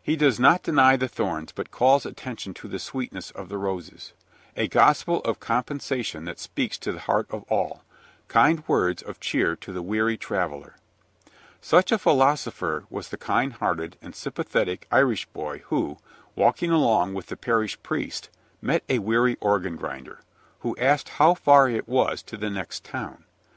He 0.00 0.14
does 0.14 0.38
not 0.38 0.62
deny 0.62 0.96
the 0.96 1.08
thorns, 1.08 1.50
but 1.50 1.72
calls 1.72 2.06
attention 2.06 2.54
to 2.54 2.68
the 2.68 2.78
sweetness 2.78 3.32
of 3.32 3.48
the 3.48 3.58
roses 3.58 4.12
a 4.56 4.68
gospel 4.68 5.18
of 5.22 5.40
compensation 5.40 6.24
that 6.26 6.38
speaks 6.38 6.78
to 6.78 6.92
the 6.92 7.00
heart 7.00 7.26
of 7.32 7.42
all; 7.50 7.82
kind 8.28 8.62
words 8.68 9.02
of 9.02 9.18
cheer 9.18 9.56
to 9.56 9.72
the 9.72 9.82
weary 9.82 10.16
traveler. 10.16 10.76
Such 11.60 11.90
a 11.90 11.98
philosopher 11.98 12.84
was 12.90 13.08
the 13.08 13.16
kind 13.18 13.54
hearted 13.54 13.98
and 14.00 14.14
sympathetic 14.14 14.86
Irish 14.92 15.26
boy 15.30 15.62
who, 15.66 15.98
walking 16.36 16.70
along 16.70 17.14
with 17.14 17.26
the 17.26 17.36
parish 17.36 17.76
priest, 17.82 18.30
met 18.62 18.84
a 18.88 19.00
weary 19.00 19.36
organ 19.40 19.74
grinder, 19.74 20.20
who 20.60 20.76
asked 20.76 21.08
how 21.08 21.34
far 21.34 21.68
it 21.68 21.88
was 21.88 22.22
to 22.22 22.36
the 22.36 22.50
next 22.50 22.84
town. 22.84 23.24